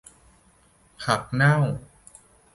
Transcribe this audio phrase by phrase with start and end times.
[1.03, 1.57] ผักเน่า